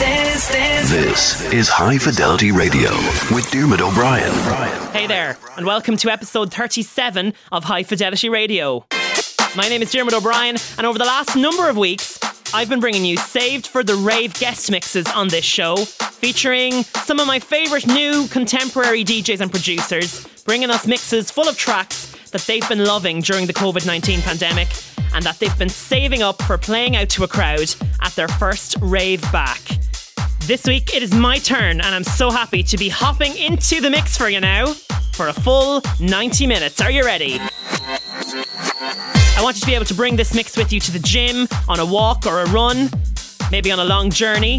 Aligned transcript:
dance, 0.00 0.50
dance. 0.50 0.90
This 0.90 1.52
is 1.52 1.68
High 1.68 1.98
Fidelity 1.98 2.52
Radio 2.52 2.90
with 3.34 3.50
Diarmuid 3.50 3.82
O'Brien. 3.82 4.32
Hey 4.92 5.06
there, 5.06 5.36
and 5.58 5.66
welcome 5.66 5.98
to 5.98 6.10
episode 6.10 6.50
37 6.50 7.34
of 7.52 7.64
High 7.64 7.82
Fidelity 7.82 8.30
Radio. 8.30 8.86
My 9.54 9.68
name 9.68 9.82
is 9.82 9.92
Diarmuid 9.92 10.14
O'Brien, 10.14 10.56
and 10.78 10.86
over 10.86 10.98
the 10.98 11.04
last 11.04 11.36
number 11.36 11.68
of 11.68 11.76
weeks, 11.76 12.18
I've 12.54 12.70
been 12.70 12.80
bringing 12.80 13.04
you 13.04 13.18
saved 13.18 13.66
for 13.66 13.84
the 13.84 13.94
rave 13.94 14.32
guest 14.34 14.70
mixes 14.70 15.06
on 15.08 15.28
this 15.28 15.44
show, 15.44 15.76
featuring 15.76 16.82
some 17.04 17.20
of 17.20 17.26
my 17.26 17.38
favourite 17.38 17.86
new 17.86 18.26
contemporary 18.28 19.04
DJs 19.04 19.42
and 19.42 19.50
producers, 19.50 20.26
bringing 20.46 20.70
us 20.70 20.86
mixes 20.86 21.30
full 21.30 21.46
of 21.46 21.58
tracks 21.58 22.06
that 22.30 22.40
they've 22.42 22.66
been 22.70 22.86
loving 22.86 23.20
during 23.20 23.46
the 23.46 23.52
COVID 23.52 23.86
19 23.86 24.22
pandemic 24.22 24.68
and 25.12 25.24
that 25.24 25.38
they've 25.40 25.58
been 25.58 25.68
saving 25.68 26.22
up 26.22 26.40
for 26.42 26.56
playing 26.56 26.96
out 26.96 27.10
to 27.10 27.24
a 27.24 27.28
crowd 27.28 27.74
at 28.00 28.12
their 28.12 28.28
first 28.28 28.76
rave 28.80 29.20
back. 29.30 29.60
This 30.46 30.64
week 30.64 30.94
it 30.94 31.02
is 31.02 31.14
my 31.14 31.38
turn, 31.38 31.80
and 31.80 31.94
I'm 31.94 32.02
so 32.02 32.30
happy 32.30 32.62
to 32.64 32.76
be 32.76 32.88
hopping 32.88 33.36
into 33.36 33.80
the 33.80 33.88
mix 33.88 34.16
for 34.16 34.28
you 34.28 34.40
now 34.40 34.72
for 35.12 35.28
a 35.28 35.32
full 35.32 35.82
90 36.00 36.46
minutes. 36.46 36.80
Are 36.80 36.90
you 36.90 37.04
ready? 37.04 37.38
I 37.40 39.38
want 39.42 39.56
you 39.56 39.60
to 39.60 39.66
be 39.66 39.74
able 39.74 39.84
to 39.84 39.94
bring 39.94 40.16
this 40.16 40.34
mix 40.34 40.56
with 40.56 40.72
you 40.72 40.80
to 40.80 40.90
the 40.90 40.98
gym, 40.98 41.46
on 41.68 41.78
a 41.78 41.86
walk 41.86 42.26
or 42.26 42.40
a 42.40 42.50
run, 42.50 42.90
maybe 43.50 43.70
on 43.70 43.78
a 43.78 43.84
long 43.84 44.10
journey, 44.10 44.58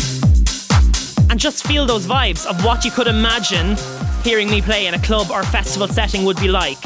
and 1.30 1.38
just 1.38 1.68
feel 1.68 1.86
those 1.86 2.06
vibes 2.06 2.46
of 2.46 2.64
what 2.64 2.86
you 2.86 2.92
could 2.92 3.08
imagine 3.08 3.76
hearing 4.24 4.50
me 4.50 4.62
play 4.62 4.88
in 4.88 4.94
a 4.94 5.00
club 5.00 5.30
or 5.30 5.44
festival 5.44 5.88
setting 5.88 6.24
would 6.24 6.40
be 6.40 6.48
like. 6.48 6.82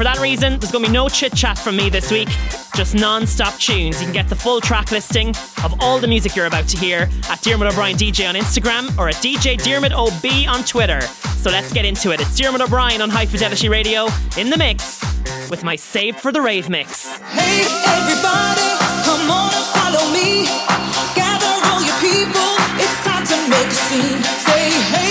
For 0.00 0.04
that 0.04 0.18
reason, 0.18 0.58
there's 0.58 0.72
going 0.72 0.82
to 0.82 0.88
be 0.88 0.94
no 0.94 1.10
chit 1.10 1.34
chat 1.34 1.58
from 1.58 1.76
me 1.76 1.90
this 1.90 2.10
week, 2.10 2.30
just 2.74 2.94
non 2.94 3.26
stop 3.26 3.52
tunes. 3.58 4.00
You 4.00 4.06
can 4.06 4.14
get 4.14 4.30
the 4.30 4.34
full 4.34 4.58
track 4.58 4.90
listing 4.90 5.28
of 5.62 5.78
all 5.80 5.98
the 5.98 6.08
music 6.08 6.34
you're 6.34 6.46
about 6.46 6.66
to 6.68 6.78
hear 6.78 7.06
at 7.28 7.42
Diarmuid 7.42 7.70
O'Brien 7.70 7.98
DJ 7.98 8.26
on 8.26 8.34
Instagram 8.34 8.96
or 8.96 9.10
at 9.10 9.16
DJ 9.16 9.62
Diarmuid 9.62 9.92
OB 9.92 10.24
on 10.48 10.64
Twitter. 10.64 11.02
So 11.42 11.50
let's 11.50 11.70
get 11.70 11.84
into 11.84 12.12
it. 12.12 12.20
It's 12.22 12.34
Diarmuid 12.34 12.62
O'Brien 12.62 13.02
on 13.02 13.10
High 13.10 13.26
Fidelity 13.26 13.68
Radio 13.68 14.08
in 14.38 14.48
the 14.48 14.56
mix 14.56 15.02
with 15.50 15.64
my 15.64 15.76
Saved 15.76 16.18
for 16.18 16.32
the 16.32 16.40
Rave 16.40 16.70
mix. 16.70 17.06
Hey 17.36 17.68
everybody, 17.84 18.72
come 19.04 19.30
on 19.30 19.52
and 19.52 19.66
follow 19.76 20.14
me. 20.14 20.46
Gather 21.14 21.52
all 21.68 21.84
your 21.84 22.00
people, 22.00 22.56
it's 22.80 23.04
time 23.04 23.26
to 23.26 23.36
make 23.50 23.66
a 23.66 23.80
scene. 23.84 24.22
Say 24.48 24.70
hey 24.96 25.09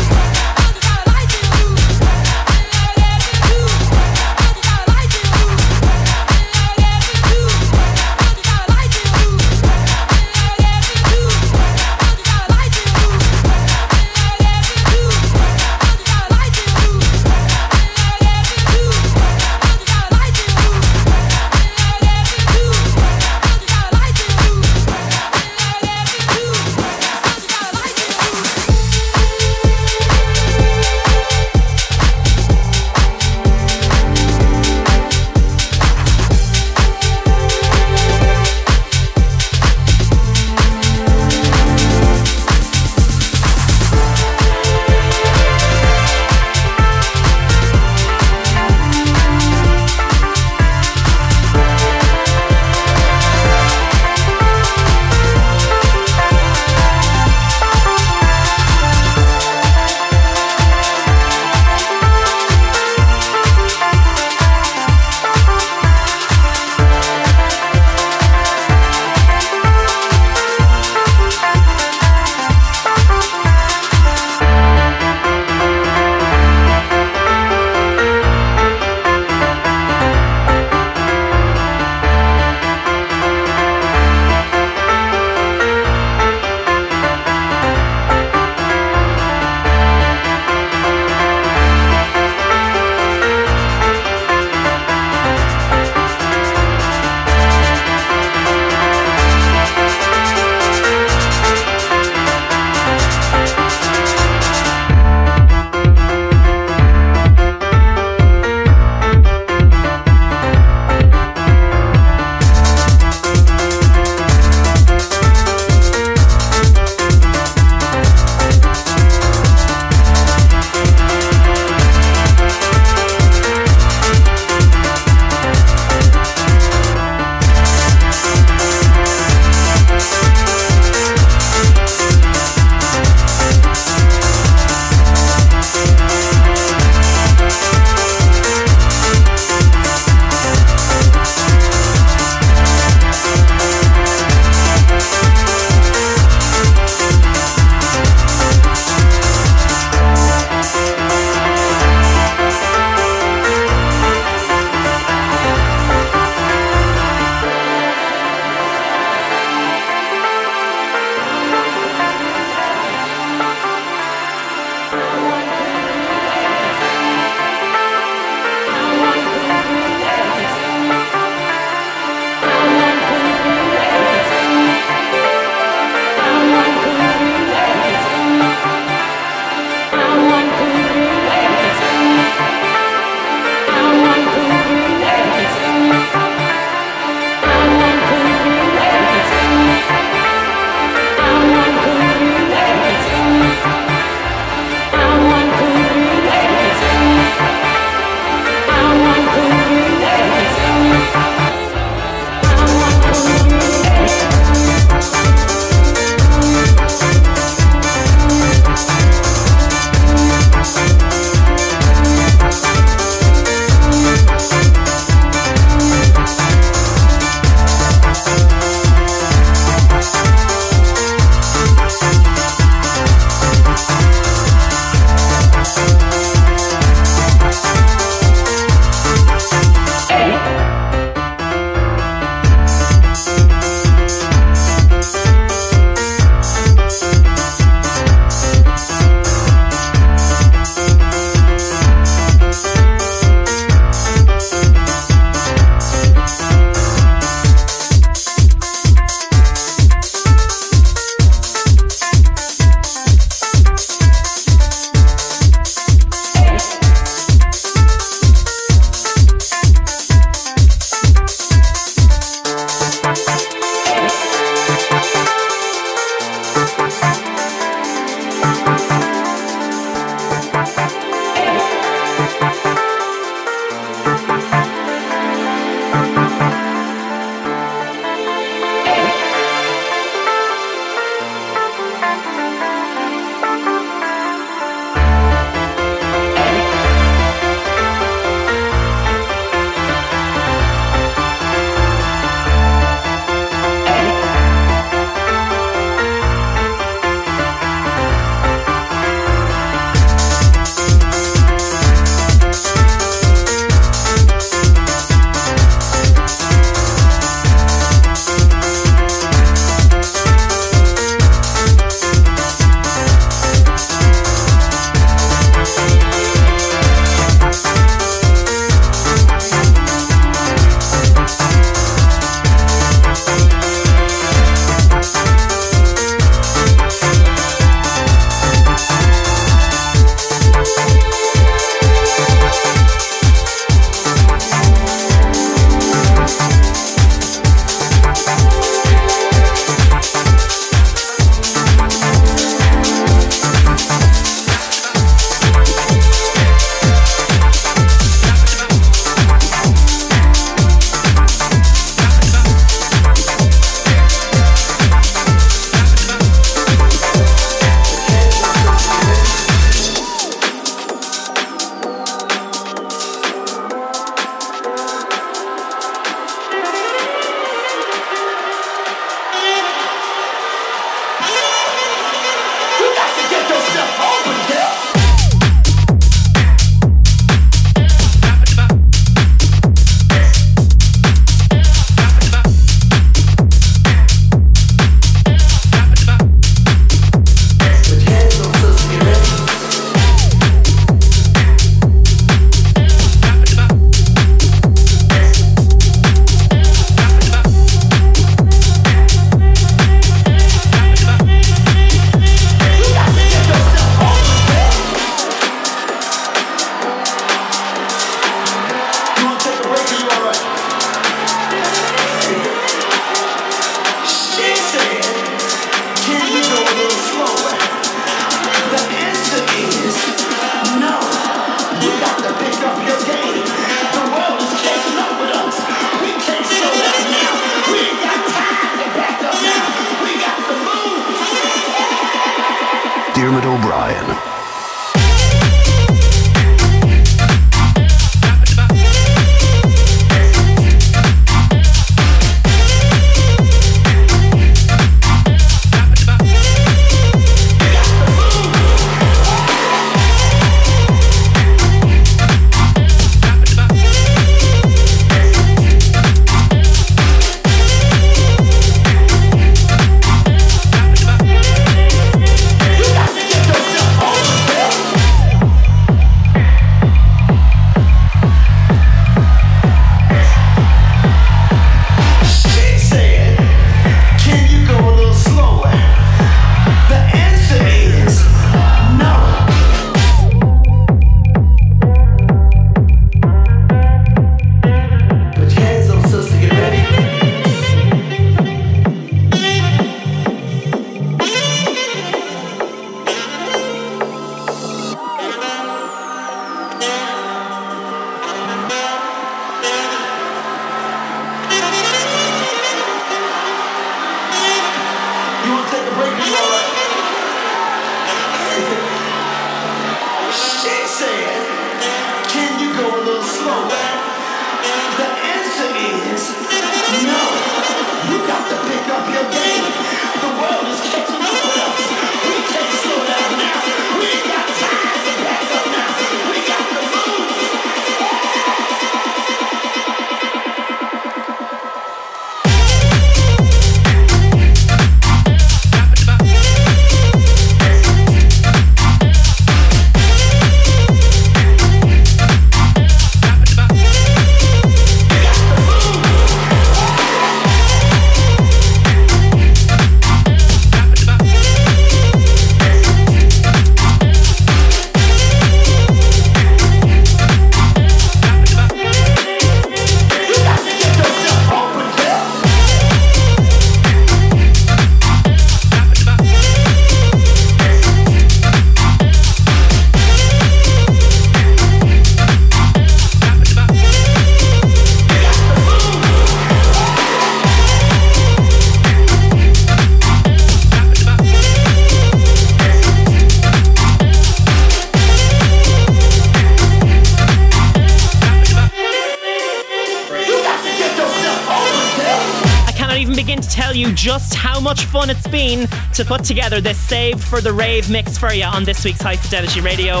it's 595.24 595.30
been 595.30 595.68
to 595.92 596.04
put 596.04 596.24
together 596.24 596.60
this 596.60 596.78
Save 596.78 597.22
for 597.22 597.40
the 597.40 597.52
rave 597.52 597.88
mix 597.90 598.18
for 598.18 598.32
you 598.32 598.44
on 598.44 598.64
this 598.64 598.84
week's 598.84 599.00
High 599.00 599.16
Fidelity 599.16 599.60
Radio. 599.60 600.00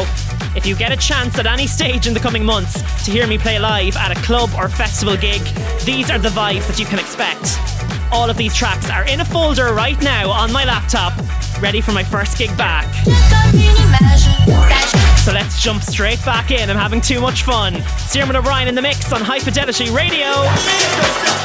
If 0.56 0.66
you 0.66 0.74
get 0.74 0.90
a 0.90 0.96
chance 0.96 1.38
at 1.38 1.46
any 1.46 1.66
stage 1.66 2.06
in 2.06 2.14
the 2.14 2.20
coming 2.20 2.44
months 2.44 2.80
to 3.04 3.10
hear 3.10 3.26
me 3.26 3.38
play 3.38 3.58
live 3.58 3.96
at 3.96 4.16
a 4.16 4.20
club 4.22 4.50
or 4.56 4.68
festival 4.68 5.16
gig, 5.16 5.40
these 5.84 6.10
are 6.10 6.18
the 6.18 6.30
vibes 6.30 6.66
that 6.66 6.78
you 6.78 6.86
can 6.86 6.98
expect. 6.98 7.58
All 8.10 8.30
of 8.30 8.36
these 8.36 8.54
tracks 8.54 8.90
are 8.90 9.06
in 9.06 9.20
a 9.20 9.24
folder 9.24 9.74
right 9.74 10.00
now 10.02 10.30
on 10.30 10.52
my 10.52 10.64
laptop, 10.64 11.12
ready 11.60 11.80
for 11.80 11.92
my 11.92 12.02
first 12.02 12.36
gig 12.36 12.54
back. 12.56 12.86
So 15.24 15.32
let's 15.32 15.62
jump 15.62 15.82
straight 15.82 16.22
back 16.24 16.50
in. 16.50 16.68
I'm 16.68 16.76
having 16.76 17.00
too 17.00 17.20
much 17.20 17.44
fun. 17.44 17.74
Diarmuid 18.12 18.36
O'Brien 18.36 18.66
in 18.66 18.74
the 18.74 18.82
mix 18.82 19.12
on 19.12 19.20
High 19.20 19.38
Fidelity 19.38 19.90
Radio. 19.90 21.41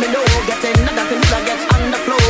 Me 0.00 0.08
know 0.08 0.24
get 0.46 0.64
another 0.76 1.04
thing, 1.08 1.22
I 1.32 1.44
get 1.46 1.72
on 1.72 1.90
the 1.92 1.98
floor. 1.98 2.23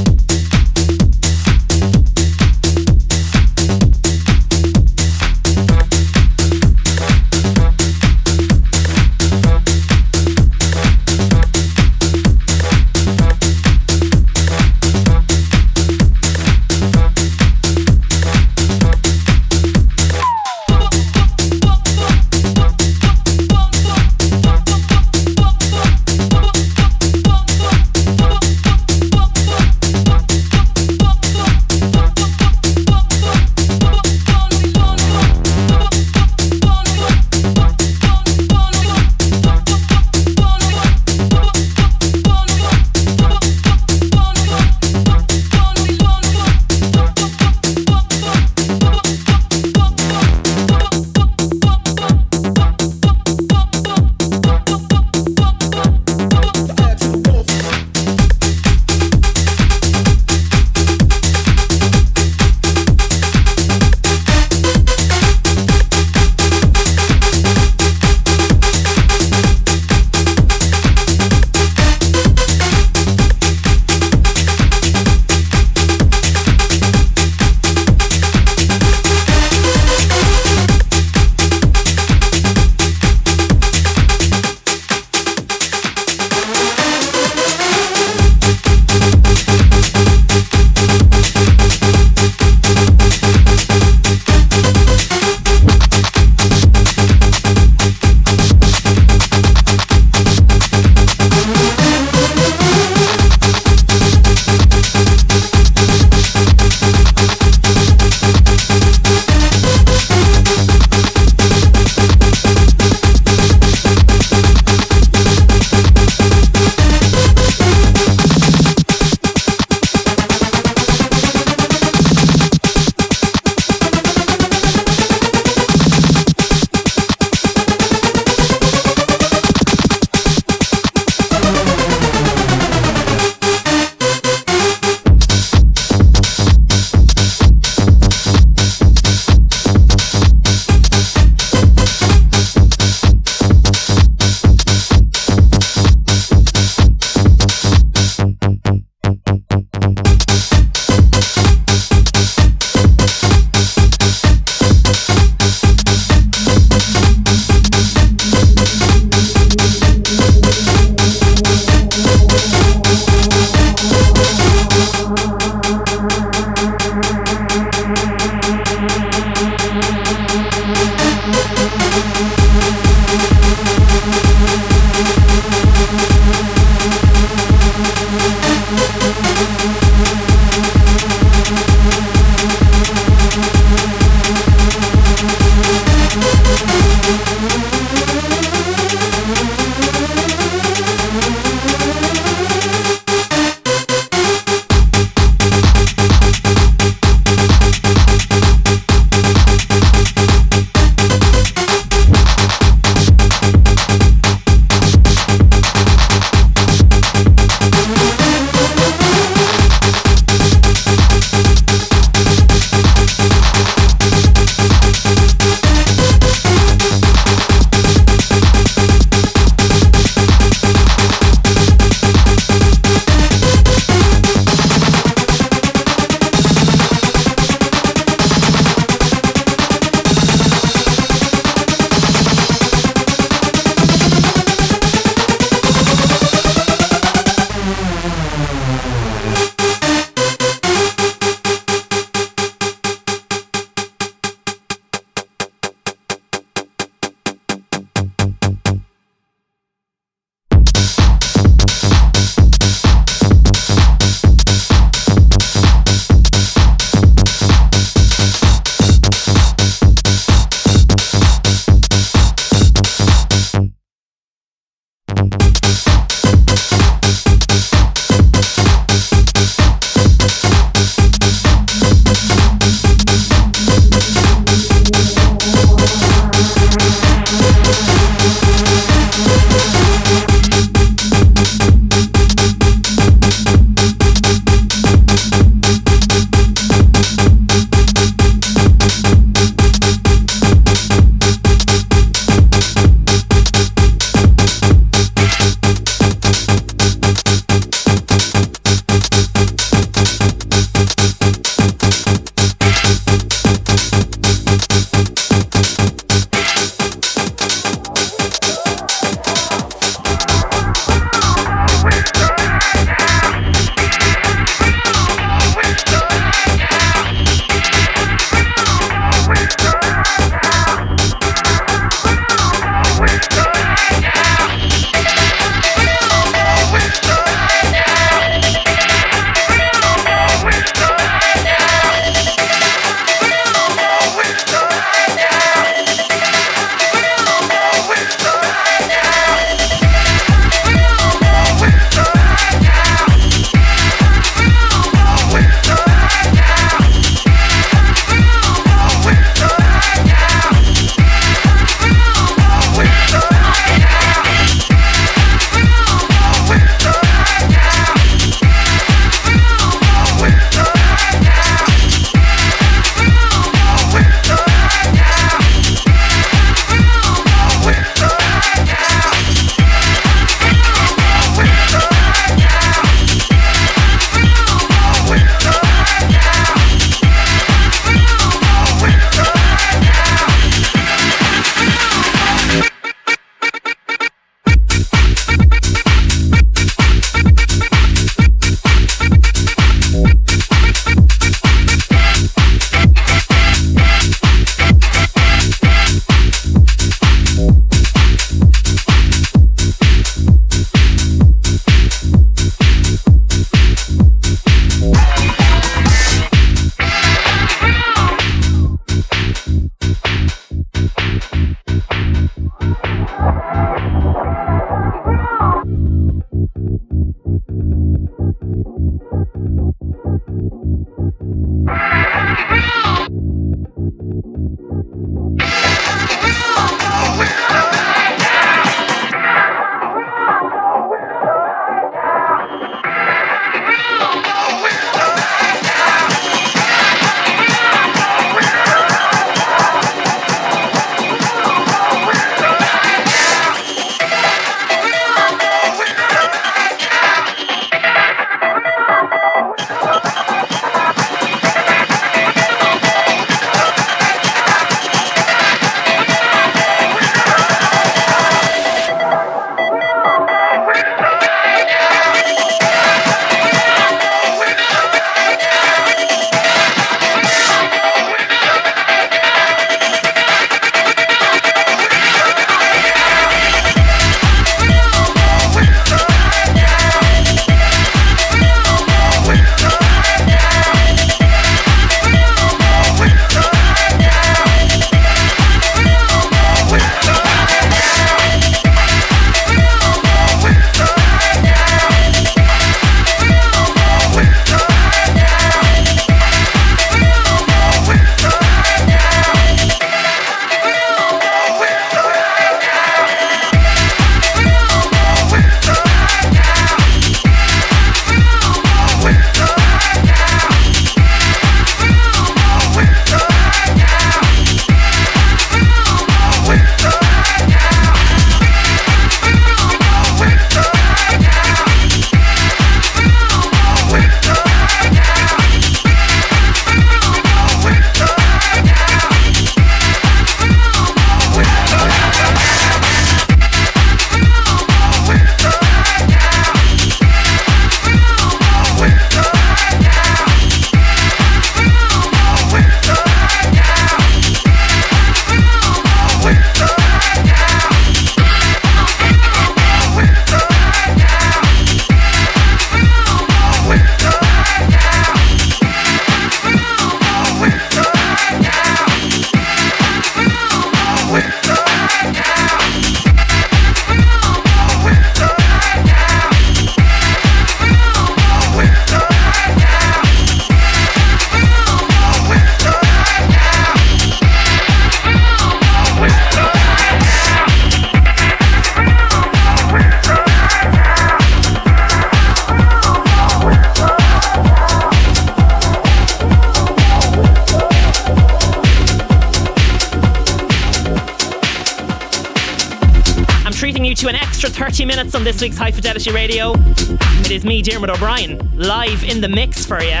Minutes 594.98 595.14
on 595.14 595.22
this 595.22 595.40
week's 595.40 595.56
High 595.56 595.70
Fidelity 595.70 596.10
Radio. 596.10 596.54
It 596.56 597.30
is 597.30 597.44
me, 597.44 597.62
Diarmuid 597.62 597.90
O'Brien, 597.90 598.36
live 598.56 599.04
in 599.04 599.20
the 599.20 599.28
mix 599.28 599.64
for 599.64 599.80
you 599.80 600.00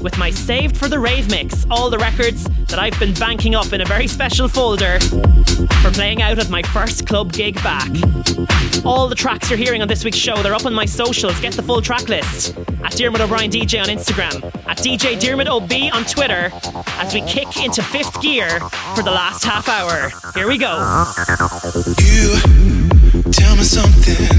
with 0.00 0.16
my 0.16 0.30
saved 0.30 0.76
for 0.76 0.86
the 0.86 0.96
rave 0.96 1.28
mix, 1.28 1.66
all 1.72 1.90
the 1.90 1.98
records 1.98 2.44
that 2.66 2.78
I've 2.78 2.96
been 3.00 3.12
banking 3.14 3.56
up 3.56 3.72
in 3.72 3.80
a 3.80 3.84
very 3.84 4.06
special 4.06 4.46
folder 4.46 5.00
for 5.00 5.90
playing 5.90 6.22
out 6.22 6.38
at 6.38 6.50
my 6.50 6.62
first 6.62 7.04
club 7.04 7.32
gig 7.32 7.56
back. 7.64 7.90
All 8.84 9.08
the 9.08 9.16
tracks 9.16 9.50
you're 9.50 9.58
hearing 9.58 9.82
on 9.82 9.88
this 9.88 10.04
week's 10.04 10.18
show, 10.18 10.40
they're 10.40 10.54
up 10.54 10.66
on 10.66 10.74
my 10.74 10.84
socials. 10.84 11.40
Get 11.40 11.54
the 11.54 11.62
full 11.62 11.82
track 11.82 12.08
list 12.08 12.56
at 12.84 12.92
Diarmuid 12.92 13.22
O'Brien 13.22 13.50
DJ 13.50 13.82
on 13.82 13.88
Instagram, 13.88 14.44
at 14.68 14.78
DJ 14.78 15.18
Diarmuid 15.18 15.48
OB 15.48 15.72
on 15.92 16.04
Twitter, 16.04 16.52
as 17.00 17.12
we 17.12 17.22
kick 17.22 17.56
into 17.64 17.82
fifth 17.82 18.20
gear 18.22 18.60
for 18.94 19.02
the 19.02 19.10
last 19.10 19.42
half 19.42 19.68
hour. 19.68 20.12
Here 20.34 20.46
we 20.46 20.58
go. 20.58 20.76
You 21.98 22.57
something. 24.08 24.37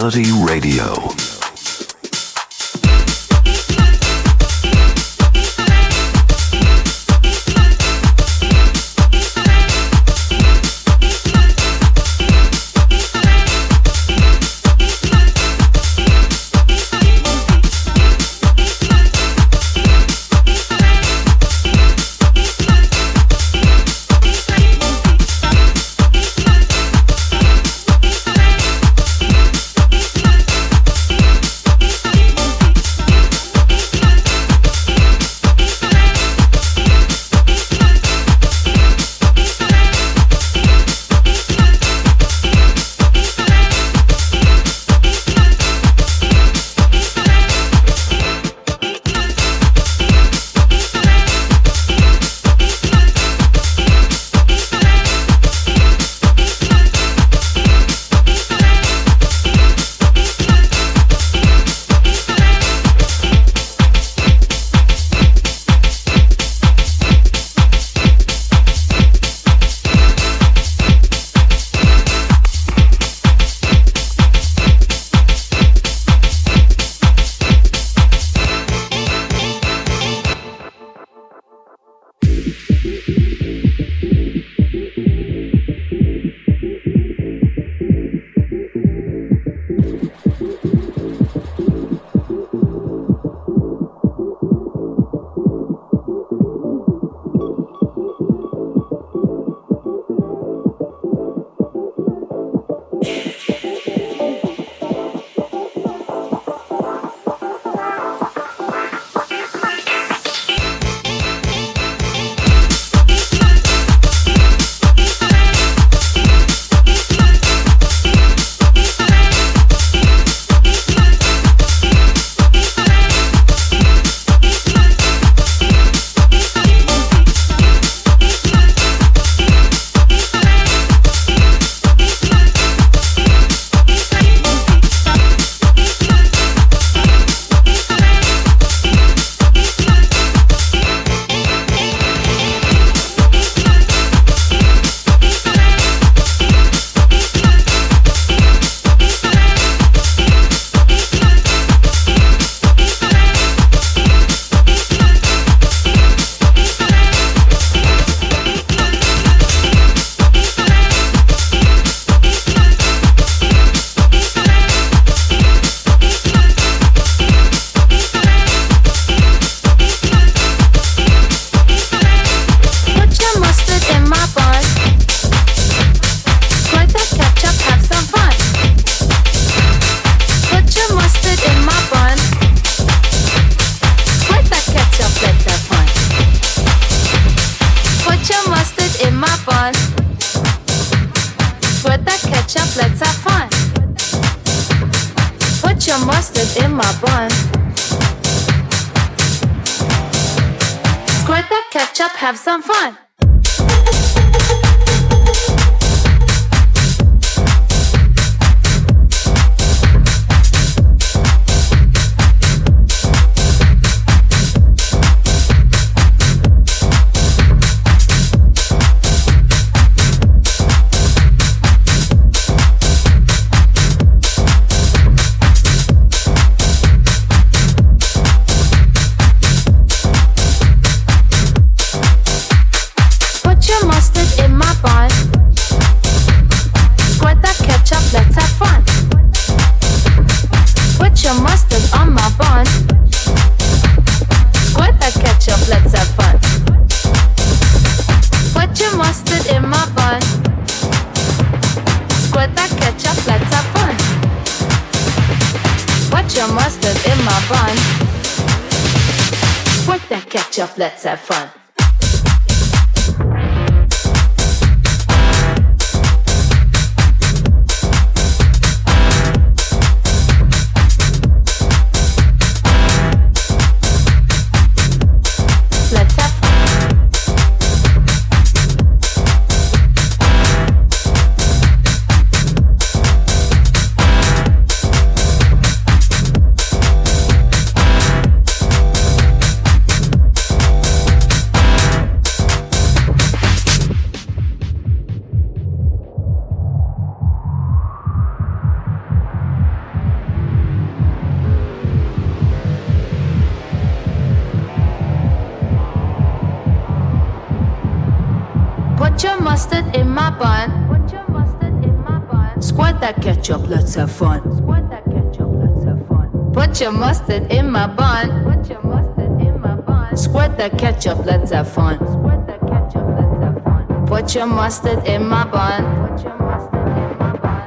Fidelity 0.00 0.32
Radio. 0.32 1.29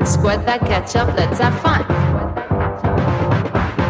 Squirt 0.05 0.45
that 0.45 0.59
ketchup, 0.61 1.15
let's 1.15 1.39
have 1.39 1.59
fun. 1.61 1.83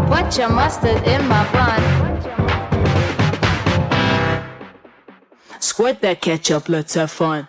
Put 0.08 0.38
your 0.38 0.50
mustard 0.50 1.02
in 1.08 1.28
my 1.28 1.44
bun. 1.52 1.82
Squirt 5.60 6.02
that 6.02 6.22
ketchup, 6.22 6.70
let's 6.70 6.94
have 6.94 7.10
fun. 7.10 7.48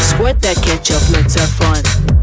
Squirt 0.00 0.40
that 0.40 0.56
ketchup, 0.62 1.10
let's 1.10 1.34
have 1.34 1.48
fun. 1.50 2.13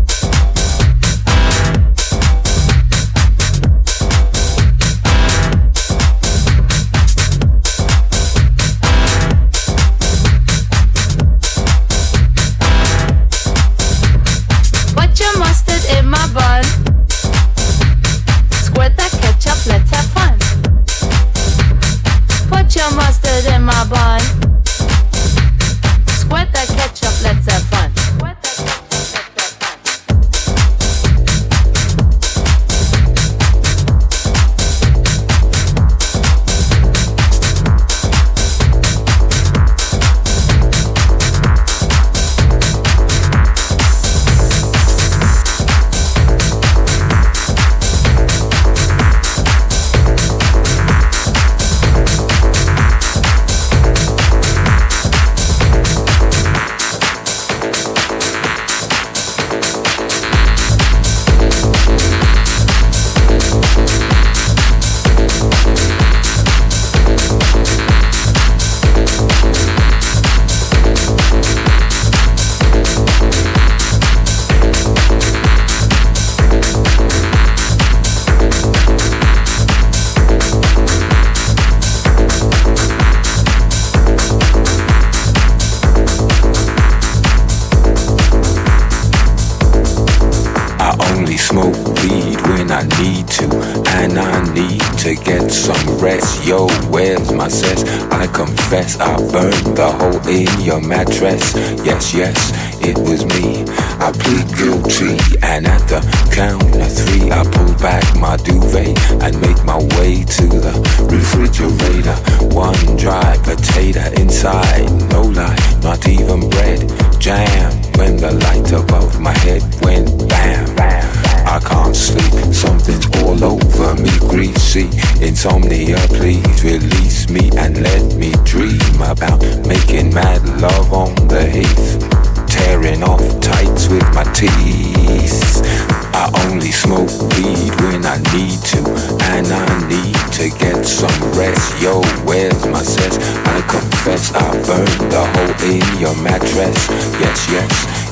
And 139.41 139.51
I 139.53 139.65
need 139.89 140.13
to 140.37 140.49
get 140.59 140.85
some 140.85 141.17
rest. 141.33 141.81
Yo, 141.81 142.01
where's 142.25 142.65
my 142.67 142.83
cess? 142.83 143.17
I 143.47 143.61
confess 143.65 144.31
I 144.35 144.51
burned 144.67 145.11
the 145.11 145.23
hole 145.33 145.55
in 145.65 145.81
your 145.99 146.15
mattress. 146.21 146.77
Yes, 147.17 147.49
yes, 147.49 147.71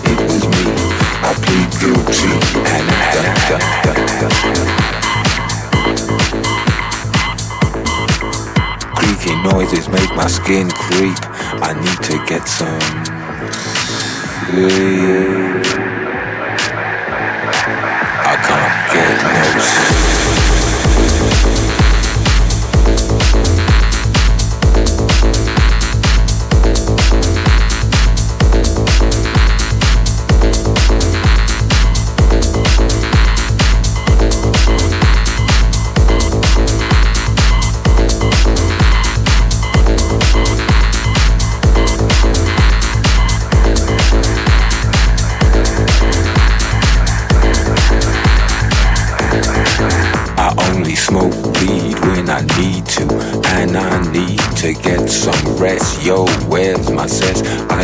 it 0.09 0.17
was 0.25 0.43
me. 0.49 0.65
I 1.21 1.33
plead 1.45 1.69
guilty, 1.81 2.33
and 2.73 2.87
da, 3.13 3.21
da, 3.49 3.57
da, 3.85 3.93
da. 4.21 4.29
Creaky 8.95 9.35
noises 9.43 9.87
make 9.89 10.11
my 10.15 10.27
skin 10.27 10.69
creep. 10.69 11.19
I 11.61 11.73
need 11.73 12.01
to 12.09 12.17
get 12.25 12.47
some 12.47 12.81
sleep. 14.49 15.65
I 18.25 18.35
can't 18.47 18.75
get 18.93 19.17
no 19.35 19.48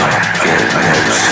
Almost. 0.00 1.29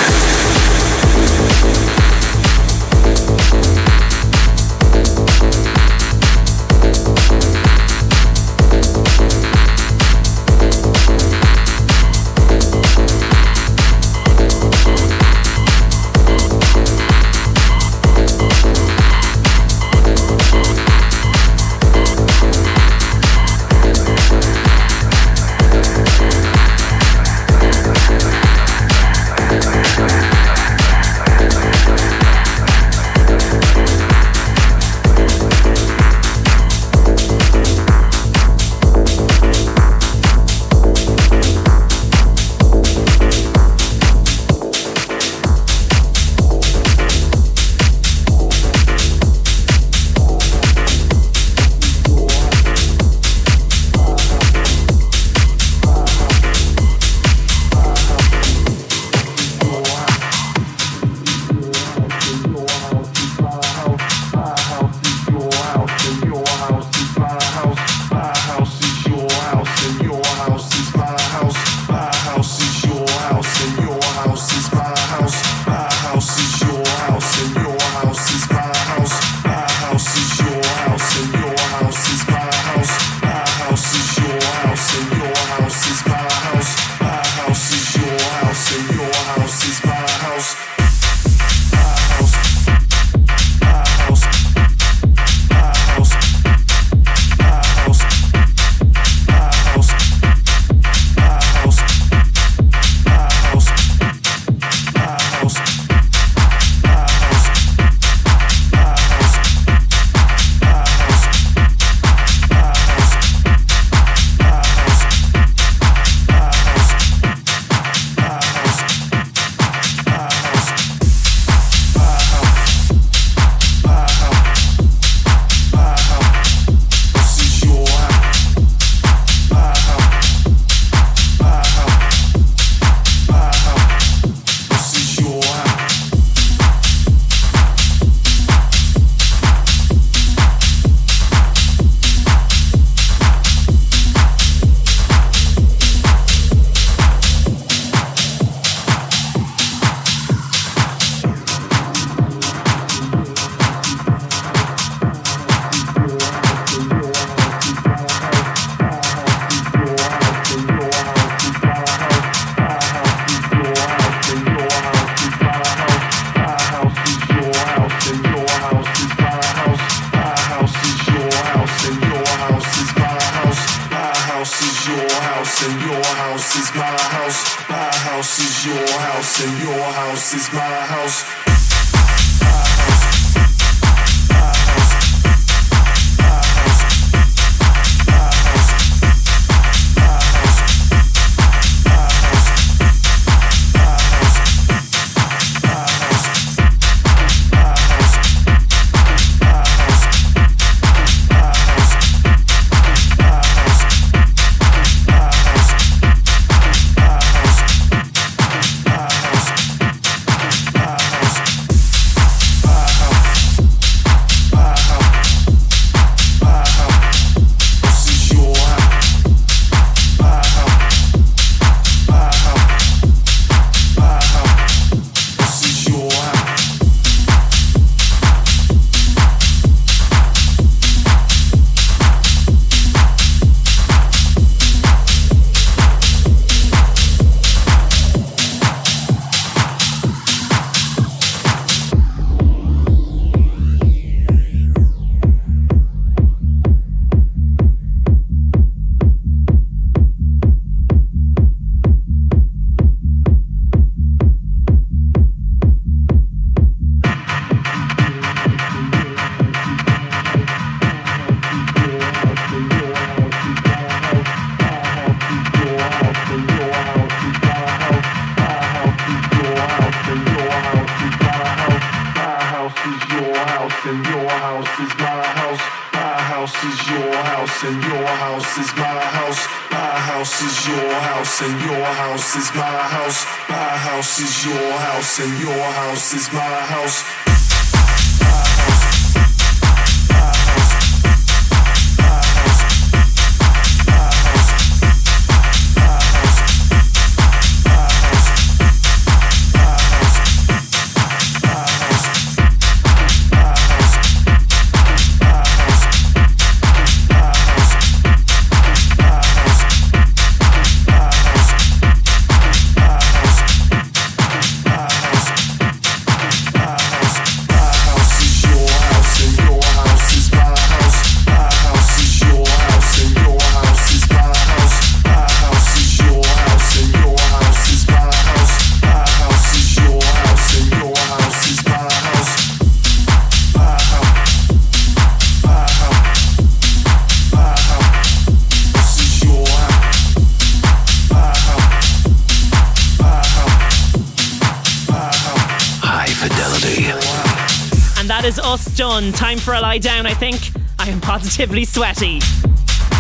Lie 349.69 349.77
down, 349.77 350.07
I 350.07 350.15
think. 350.15 350.53
I 350.79 350.89
am 350.89 350.99
positively 350.99 351.67
sweaty. 351.67 352.21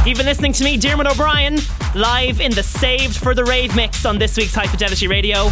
You've 0.04 0.18
been 0.18 0.26
listening 0.26 0.52
to 0.52 0.62
me, 0.64 0.76
Diarmuid 0.76 1.06
O'Brien, 1.06 1.56
live 1.94 2.42
in 2.42 2.52
the 2.52 2.62
Saved 2.62 3.16
for 3.16 3.34
the 3.34 3.42
Rave 3.42 3.74
mix 3.74 4.04
on 4.04 4.18
this 4.18 4.36
week's 4.36 4.54
High 4.54 4.66
Fidelity 4.66 5.08
Radio 5.08 5.48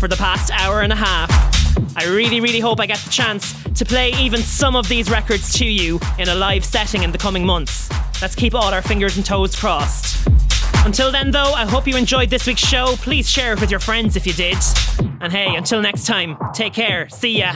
for 0.00 0.08
the 0.08 0.16
past 0.16 0.50
hour 0.52 0.80
and 0.80 0.92
a 0.92 0.96
half. 0.96 1.30
I 1.96 2.04
really, 2.06 2.40
really 2.40 2.58
hope 2.58 2.80
I 2.80 2.86
get 2.86 2.98
the 2.98 3.10
chance 3.10 3.54
to 3.74 3.84
play 3.84 4.12
even 4.14 4.40
some 4.40 4.74
of 4.74 4.88
these 4.88 5.08
records 5.08 5.56
to 5.58 5.64
you 5.64 6.00
in 6.18 6.28
a 6.28 6.34
live 6.34 6.64
setting 6.64 7.04
in 7.04 7.12
the 7.12 7.18
coming 7.18 7.46
months. 7.46 7.88
Let's 8.20 8.34
keep 8.34 8.52
all 8.52 8.74
our 8.74 8.82
fingers 8.82 9.16
and 9.16 9.24
toes 9.24 9.54
crossed. 9.54 10.26
Until 10.84 11.12
then, 11.12 11.30
though, 11.30 11.52
I 11.52 11.64
hope 11.64 11.86
you 11.86 11.96
enjoyed 11.96 12.28
this 12.28 12.48
week's 12.48 12.66
show. 12.66 12.96
Please 12.96 13.30
share 13.30 13.52
it 13.52 13.60
with 13.60 13.70
your 13.70 13.78
friends 13.78 14.16
if 14.16 14.26
you 14.26 14.32
did. 14.32 14.58
And 15.20 15.32
hey, 15.32 15.54
until 15.54 15.80
next 15.80 16.06
time, 16.06 16.36
take 16.54 16.72
care. 16.72 17.08
See 17.08 17.38
ya. 17.38 17.54